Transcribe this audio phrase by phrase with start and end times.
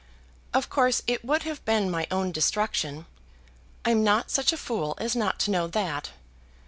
[0.51, 3.05] Of course it would have been my own destruction.
[3.85, 6.09] I'm not such a fool as not to know that.